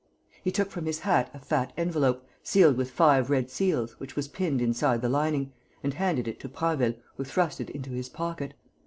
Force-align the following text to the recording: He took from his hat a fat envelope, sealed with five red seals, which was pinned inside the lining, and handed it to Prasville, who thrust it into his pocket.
He 0.43 0.49
took 0.51 0.71
from 0.71 0.87
his 0.87 1.01
hat 1.01 1.29
a 1.31 1.37
fat 1.37 1.73
envelope, 1.77 2.25
sealed 2.41 2.75
with 2.75 2.89
five 2.89 3.29
red 3.29 3.51
seals, 3.51 3.99
which 3.99 4.15
was 4.15 4.27
pinned 4.27 4.59
inside 4.59 5.03
the 5.03 5.09
lining, 5.09 5.53
and 5.83 5.93
handed 5.93 6.27
it 6.27 6.39
to 6.39 6.49
Prasville, 6.49 6.95
who 7.17 7.23
thrust 7.23 7.61
it 7.61 7.69
into 7.69 7.91
his 7.91 8.09
pocket. 8.09 8.55